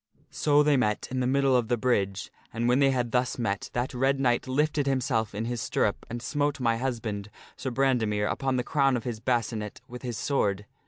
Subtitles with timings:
[0.31, 3.69] So they met in the middle of the bridge, and when they had thus met
[3.73, 8.55] that Red Knight lifted himself in his stirrup and smote my husband, Sir Brandemere, upon
[8.55, 10.65] the crown of his bascinet with his sword.